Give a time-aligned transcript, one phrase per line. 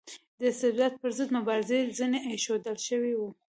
[0.39, 3.29] د استبداد پر ضد مبارزه زڼي ایښودل شوي وو.